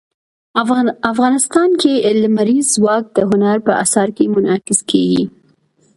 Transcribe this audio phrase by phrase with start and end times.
[1.11, 5.23] افغانستان کې لمریز ځواک د هنر په اثار کې منعکس کېږي.